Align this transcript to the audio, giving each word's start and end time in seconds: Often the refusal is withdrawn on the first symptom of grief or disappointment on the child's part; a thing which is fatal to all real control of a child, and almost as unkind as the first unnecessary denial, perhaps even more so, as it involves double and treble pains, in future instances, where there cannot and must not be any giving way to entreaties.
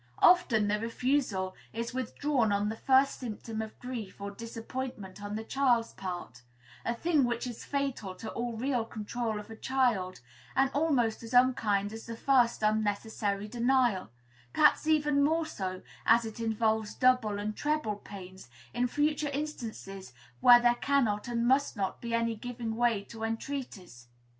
Often 0.23 0.67
the 0.67 0.79
refusal 0.79 1.55
is 1.73 1.93
withdrawn 1.93 2.51
on 2.51 2.69
the 2.69 2.75
first 2.75 3.19
symptom 3.19 3.61
of 3.61 3.77
grief 3.77 4.19
or 4.19 4.31
disappointment 4.31 5.21
on 5.21 5.35
the 5.35 5.43
child's 5.43 5.93
part; 5.93 6.41
a 6.83 6.95
thing 6.95 7.23
which 7.23 7.45
is 7.45 7.63
fatal 7.63 8.15
to 8.15 8.31
all 8.31 8.57
real 8.57 8.83
control 8.83 9.39
of 9.39 9.51
a 9.51 9.55
child, 9.55 10.19
and 10.55 10.71
almost 10.73 11.21
as 11.21 11.35
unkind 11.35 11.93
as 11.93 12.07
the 12.07 12.17
first 12.17 12.63
unnecessary 12.63 13.47
denial, 13.47 14.09
perhaps 14.53 14.87
even 14.87 15.23
more 15.23 15.45
so, 15.45 15.83
as 16.07 16.25
it 16.25 16.39
involves 16.39 16.95
double 16.95 17.37
and 17.37 17.55
treble 17.55 17.97
pains, 17.97 18.49
in 18.73 18.87
future 18.87 19.29
instances, 19.29 20.13
where 20.39 20.59
there 20.59 20.73
cannot 20.81 21.27
and 21.27 21.47
must 21.47 21.77
not 21.77 22.01
be 22.01 22.11
any 22.15 22.35
giving 22.35 22.75
way 22.75 23.03
to 23.03 23.21
entreaties. 23.23 24.07